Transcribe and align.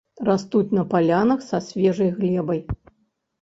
Растуць 0.27 0.75
на 0.77 0.85
палянах 0.93 1.43
са 1.49 1.59
свежай 1.67 2.11
глебай. 2.17 2.65